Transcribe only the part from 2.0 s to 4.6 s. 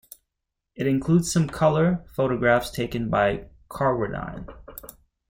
photographs taken by Carwardine.